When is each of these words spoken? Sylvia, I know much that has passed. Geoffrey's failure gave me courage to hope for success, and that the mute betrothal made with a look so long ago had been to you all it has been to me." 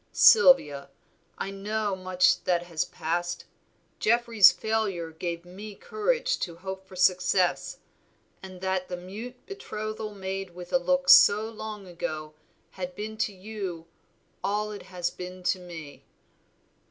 Sylvia, 0.13 0.89
I 1.37 1.51
know 1.51 1.95
much 1.95 2.43
that 2.45 2.63
has 2.63 2.85
passed. 2.85 3.45
Geoffrey's 3.99 4.51
failure 4.51 5.11
gave 5.11 5.45
me 5.45 5.75
courage 5.75 6.39
to 6.39 6.55
hope 6.55 6.87
for 6.87 6.95
success, 6.95 7.77
and 8.41 8.61
that 8.61 8.87
the 8.87 8.97
mute 8.97 9.45
betrothal 9.45 10.15
made 10.15 10.55
with 10.55 10.73
a 10.73 10.79
look 10.79 11.07
so 11.07 11.47
long 11.47 11.85
ago 11.85 12.33
had 12.71 12.95
been 12.95 13.15
to 13.17 13.31
you 13.31 13.85
all 14.43 14.71
it 14.71 14.81
has 14.89 15.11
been 15.11 15.43
to 15.43 15.59
me." 15.59 16.03